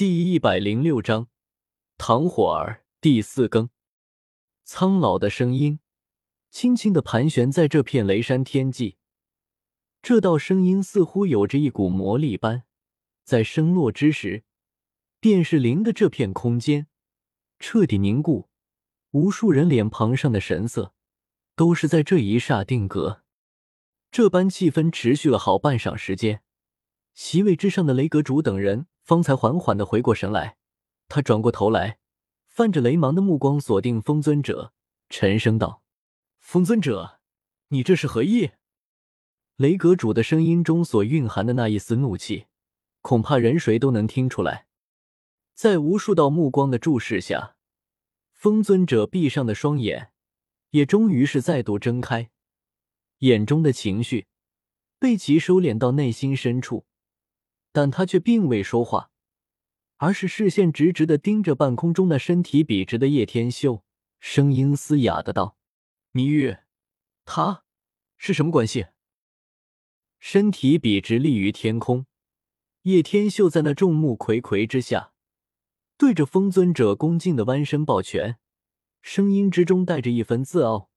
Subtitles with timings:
[0.00, 1.28] 第一百零六章，
[1.98, 3.68] 唐火儿第四更。
[4.64, 5.80] 苍老的声音
[6.50, 8.96] 轻轻的盘旋在这片雷山天际，
[10.00, 12.62] 这道声音似乎有着一股魔力般，
[13.24, 14.44] 在声落之时，
[15.20, 16.86] 便是灵的这片空间
[17.58, 18.48] 彻底凝固，
[19.10, 20.94] 无数人脸庞上的神色
[21.54, 23.22] 都是在这一刹定格。
[24.10, 26.40] 这般气氛持续了好半晌时间，
[27.12, 30.56] 席位之上的雷阁主等人方才缓缓的回过神来。
[31.08, 31.98] 他转过头来，
[32.46, 34.72] 泛着雷芒的目光锁定风尊者，
[35.08, 35.82] 沉声道
[36.38, 37.18] ：“风尊者，
[37.70, 38.52] 你这是何意？”
[39.58, 42.46] 雷阁主的声音中所蕴含的那一丝怒气，
[43.00, 44.68] 恐怕人谁都能听出来。
[45.54, 47.56] 在无数道目光的注视下，
[48.32, 50.12] 风尊者闭上的双眼
[50.70, 52.30] 也终于是再度睁开。
[53.18, 54.28] 眼中的情绪
[55.00, 56.86] 被其收敛到内心深处，
[57.72, 59.10] 但他却并未说话，
[59.96, 63.84] 而是视线直直的盯着半空中那身体笔直的叶天秀，
[64.18, 65.56] 声音嘶哑的道
[66.12, 66.56] ：“你与
[67.24, 67.64] 他
[68.16, 68.86] 是什么关系？”
[70.18, 72.06] 身体笔直立于天空，
[72.82, 75.12] 叶天秀在那众目睽睽之下，
[75.96, 78.38] 对着风尊者恭敬的弯身抱拳，
[79.00, 80.90] 声音之中带着一分自傲：“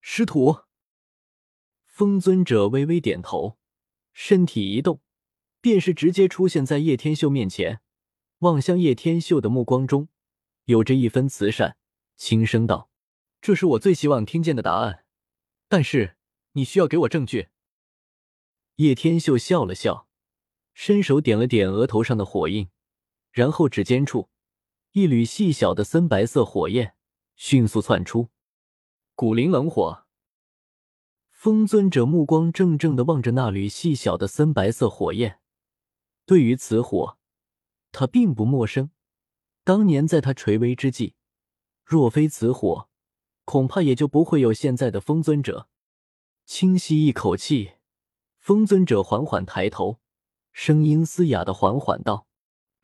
[0.00, 0.62] 师徒。”
[1.86, 3.58] 风尊者微微点头，
[4.12, 5.00] 身体一动，
[5.64, 7.80] 便是直接出现在叶天秀面前，
[8.40, 10.08] 望向叶天秀的目光中
[10.66, 11.78] 有着一分慈善，
[12.18, 12.90] 轻声道
[13.40, 15.06] ：“这是我最希望听见的答案，
[15.66, 16.18] 但是
[16.52, 17.48] 你需要给我证据。”
[18.76, 20.06] 叶天秀笑了笑，
[20.74, 22.68] 伸手点了点额头上的火印，
[23.32, 24.28] 然后指尖处
[24.92, 26.94] 一缕细小的森白色火焰
[27.36, 28.28] 迅速窜出，
[29.14, 30.04] 古灵冷火。
[31.30, 35.40] 风尊者目光怔怔的望着那缕细小的森白色火焰，
[36.26, 37.18] 对于此火，
[37.92, 38.90] 他并不陌生。
[39.62, 41.14] 当年在他垂危之际，
[41.84, 42.88] 若非此火，
[43.44, 45.68] 恐怕也就不会有现在的风尊者。
[46.46, 47.72] 轻吸一口气，
[48.38, 50.00] 风尊者缓缓抬头，
[50.52, 52.26] 声音嘶哑的缓缓道：“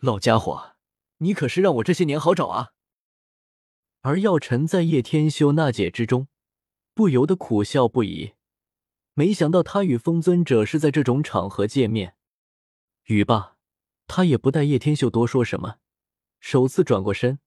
[0.00, 0.76] 老家伙，
[1.19, 2.72] 你可是让我这些年好找啊！”
[4.00, 6.28] 而药尘在叶天修纳解之中，
[6.94, 8.32] 不由得苦笑不已。
[9.12, 12.16] 没想到他与风尊者是在这种场合见面。
[13.15, 13.56] 语罢，
[14.06, 15.78] 他也不待叶天秀多说什么，
[16.38, 17.38] 首次转过身，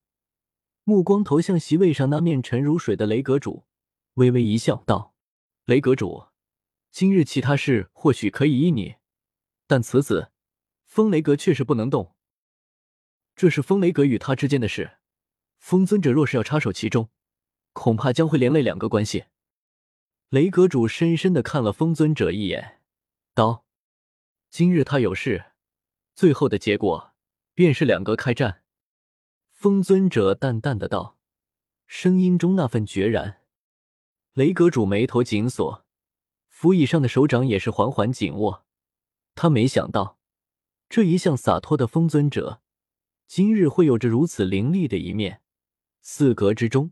[0.83, 3.65] 目光投向席位上那面沉如水的雷阁主，
[4.15, 5.15] 微微一笑，道
[5.65, 6.27] ：“雷阁主，
[6.91, 8.95] 今日其他事或许可以依你，
[9.65, 10.31] 但此子
[10.85, 12.15] 风雷阁却是不能动。
[13.35, 14.97] 这是风雷阁与他之间的事，
[15.57, 17.09] 风尊者若是要插手其中，
[17.71, 19.25] 恐怕将会连累两个关系。”
[20.29, 22.81] 雷阁主深深的看了风尊者一眼，
[23.33, 23.65] 道
[24.49, 25.52] ：“今日他有事，
[26.15, 27.13] 最后的结果
[27.53, 28.61] 便是两个开战。”
[29.51, 31.17] 风尊者淡淡的道，
[31.87, 33.41] 声音中那份决然。
[34.33, 35.85] 雷阁主眉头紧锁，
[36.49, 38.65] 扶椅上的手掌也是缓缓紧握。
[39.35, 40.19] 他没想到，
[40.89, 42.61] 这一向洒脱的风尊者，
[43.27, 45.41] 今日会有着如此凌厉的一面。
[46.01, 46.91] 四阁之中，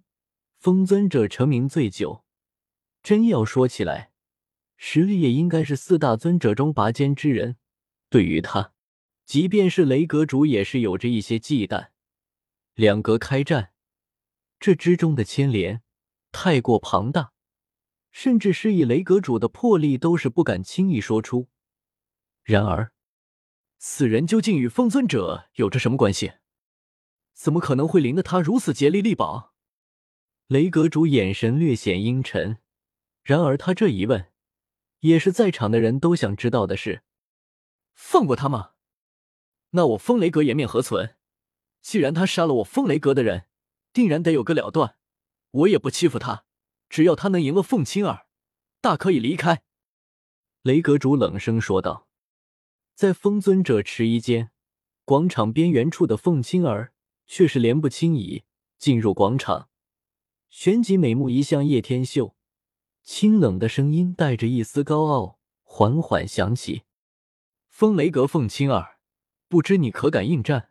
[0.58, 2.24] 风尊者成名最久。
[3.04, 4.12] 真要说起来，
[4.78, 7.58] 实力也应该是四大尊者中拔尖之人。
[8.10, 8.74] 对于他，
[9.32, 11.92] 即便是雷阁主也是有着一些忌惮。
[12.74, 13.72] 两阁开战，
[14.60, 15.84] 这之中的牵连
[16.34, 17.32] 太过庞大，
[18.12, 21.48] 甚至是以雷阁主的魄力都是不敢轻易说出。
[22.44, 22.92] 然而，
[23.78, 26.34] 此人究竟与风尊者有着什么关系？
[27.34, 29.54] 怎么可能会临得他如此竭力力保？
[30.48, 32.58] 雷阁主眼神略显阴沉。
[33.24, 34.34] 然而，他这一问，
[35.00, 37.04] 也是在场的人都想知道的事。
[37.94, 38.72] 放过他吗？
[39.72, 41.16] 那我风雷阁颜面何存？
[41.82, 43.48] 既然他杀了我风雷阁的人，
[43.92, 44.98] 定然得有个了断。
[45.52, 46.46] 我也不欺负他，
[46.90, 48.28] 只要他能赢了凤青儿，
[48.80, 49.64] 大可以离开。
[50.62, 52.08] 雷阁主冷声说道。
[52.94, 54.52] 在风尊者迟疑间，
[55.06, 56.94] 广场边缘处的凤青儿
[57.26, 58.44] 却是莲步轻移
[58.78, 59.70] 进入广场，
[60.50, 62.36] 旋即美目移向叶天秀。
[63.02, 66.84] 清冷的声音带着一丝高傲，缓缓响起
[67.68, 69.00] ：“风雷阁凤青儿，
[69.52, 70.70] 不知你可敢应战？”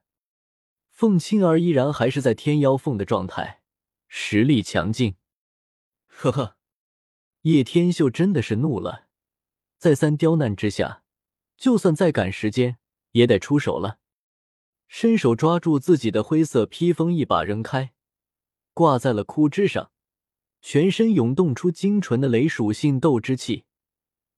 [0.88, 3.60] 凤青儿依然还是在天妖凤的状态，
[4.08, 5.16] 实力强劲。
[6.06, 6.56] 呵呵，
[7.42, 9.08] 叶天秀真的是怒了，
[9.76, 11.02] 再三刁难之下，
[11.58, 12.78] 就算再赶时间，
[13.10, 13.98] 也得出手了。
[14.88, 17.92] 伸手抓住自己的灰色披风，一把扔开，
[18.72, 19.92] 挂在了枯枝上。
[20.62, 23.64] 全身涌动出精纯的雷属性斗之气，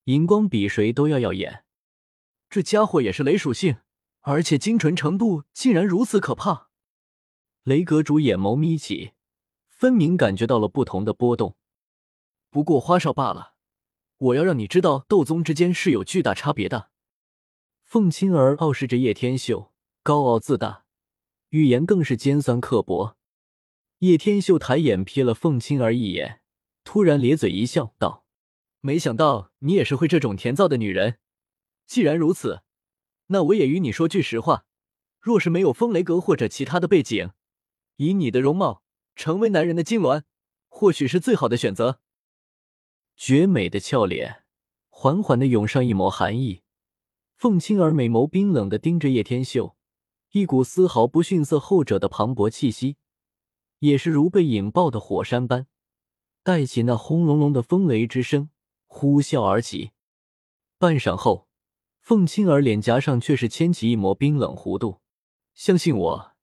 [0.05, 1.65] 荧光比谁都要耀眼。
[2.51, 3.79] 这家伙也是雷属性，
[4.23, 6.71] 而且精纯程度竟然如此可怕。
[7.63, 9.13] 雷阁主眼眸眯起，
[9.69, 11.57] 分明感觉到了不同的波动。
[12.51, 13.55] 不过花哨罢了，
[14.19, 16.91] 我要让你知道，斗宗之间是有巨大差别的。
[17.85, 19.73] 凤青儿傲视着叶天秀，
[20.03, 20.85] 高傲自大，
[21.51, 23.17] 语言更是尖酸刻薄。
[23.99, 26.43] 叶天秀抬眼瞥了凤青儿一眼，
[26.85, 28.25] 突然咧嘴一笑，道
[28.81, 31.19] ：“没想到你也是会这种甜造的女人。
[31.87, 32.63] 既然如此，
[33.33, 34.67] 那我也与你说句实话，
[35.19, 37.31] 若是没有风雷阁或者其他的背景，
[37.97, 38.83] 以你的容貌，
[39.17, 40.25] 成为男人的金銮，
[40.69, 42.01] 或许是最好的选择。”
[43.17, 44.45] 绝美的俏脸，
[44.91, 46.63] 缓缓的涌上一抹寒意。
[47.37, 49.77] 凤青儿美眸冰冷的盯着叶天秀，
[50.33, 52.97] 一股丝毫不逊色后者的磅礴气息，
[53.79, 55.67] 也是如被引爆的火山般，
[56.43, 58.51] 带起那轰隆隆的风雷之声，
[58.87, 59.93] 呼啸而起。
[60.79, 61.49] 半晌后，
[62.03, 65.01] 凤青儿脸颊上却是牵起一抹冰冷弧度。
[65.55, 66.37] 相信我，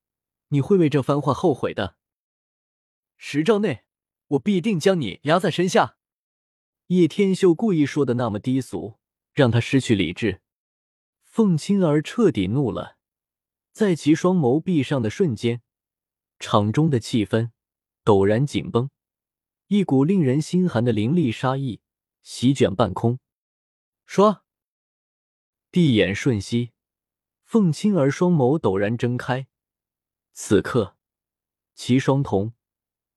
[0.48, 1.96] 你会为这番话后悔的。
[3.18, 3.84] 十招内，
[4.28, 5.98] 我必定将你压在身下。
[6.86, 8.98] 叶天秀故意说的那么低俗，
[9.34, 10.40] 让他失去理智。
[11.22, 12.96] 凤青儿彻底怒了，
[13.70, 15.60] 在其双眸闭上的瞬间，
[16.38, 17.50] 场中的气氛
[18.02, 18.88] 陡然紧绷，
[19.66, 21.82] 一股令人心寒的凌厉杀意
[22.22, 23.18] 席卷半空。
[24.08, 24.40] 唰，
[25.72, 26.72] 闭眼瞬息，
[27.44, 29.46] 凤青儿双眸陡然睁开，
[30.32, 30.96] 此刻
[31.76, 32.54] 其双瞳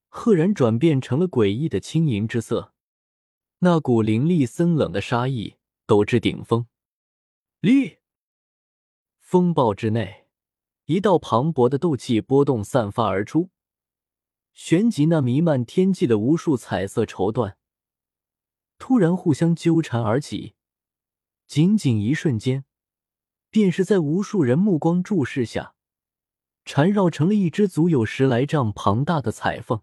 [0.08, 2.72] 赫然转变成了诡异的青银之色，
[3.60, 5.56] 那股凌厉森冷的杀意
[5.88, 6.68] 陡至顶峰。
[7.60, 7.98] 立！
[9.18, 10.28] 风暴之内，
[10.86, 13.50] 一道磅礴的斗气波动散发而出，
[14.54, 17.56] 旋即那弥漫天际的无数彩色绸缎
[18.78, 20.54] 突然互相纠缠而起，
[21.48, 22.66] 仅仅一瞬间，
[23.50, 25.76] 便是在无数人目光注视下，
[26.66, 29.82] 缠绕成了一只足有十来丈庞大的彩凤。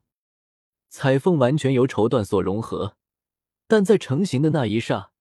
[0.88, 2.96] 彩凤完全由绸缎所融合，
[3.68, 5.12] 但在成型的那一刹，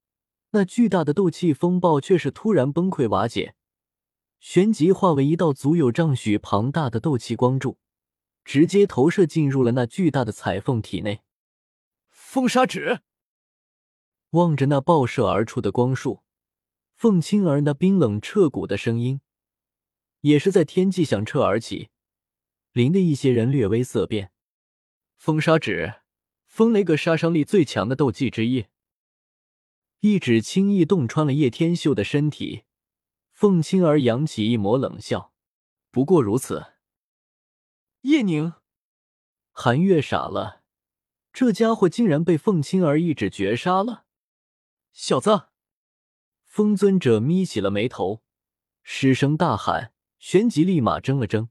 [0.51, 3.53] 那巨大的斗气风暴却是突然崩溃瓦解。
[4.39, 7.77] 旋即化为一道足有丈许庞大的斗气光柱，
[8.43, 11.21] 直接投射进入了那巨大的彩凤体内。
[12.09, 13.01] 风沙指
[14.31, 16.23] 望着那爆射而出的光束，
[16.99, 19.21] 凤青儿那冰冷彻骨的声音，
[20.19, 21.91] 也是在天际响彻而起，
[22.73, 24.33] 令的一些人略微色变。
[25.15, 26.01] 风沙指，
[26.45, 28.65] 风雷阁杀伤力最强的斗技之一，
[30.01, 32.63] 一指轻易洞穿了叶天秀的身体。
[33.31, 35.31] 凤青儿扬起一抹冷笑，
[35.91, 36.73] 不过如此。
[38.01, 38.55] 叶宁，
[39.51, 40.63] 韩月傻了，
[41.31, 44.03] 这家伙竟然被凤青儿一指绝杀了！
[44.91, 45.48] 小子，
[46.49, 48.23] 风尊者眯起了眉头，
[48.81, 51.49] 失声大喊，旋即立马怔了怔。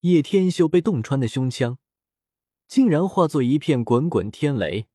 [0.00, 1.76] 叶天秀被洞穿的胸腔，
[2.66, 4.88] 竟然化作一片滚滚天雷，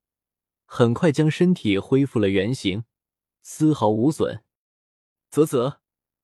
[0.65, 2.85] 很快将身体恢复了原形，
[3.43, 4.43] 丝毫无损。
[5.29, 5.79] 啧啧。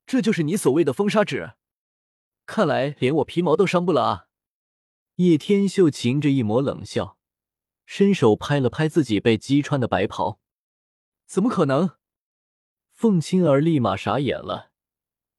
[0.08, 1.54] 这就是你所谓的风沙指，
[2.48, 4.26] 看来连我皮毛都伤不了啊！
[5.18, 7.20] 叶天秀噙着一抹冷笑，
[7.86, 10.40] 伸手拍了拍自己被击穿的白袍。
[11.28, 11.99] 怎么可能？
[13.00, 14.72] 凤青儿立马傻眼了，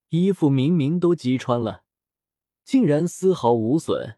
[0.09, 1.83] 衣服明明都击穿了，
[2.65, 4.17] 竟然丝毫无损，